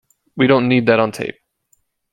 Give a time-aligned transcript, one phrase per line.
[0.35, 1.35] We don't need that on tape!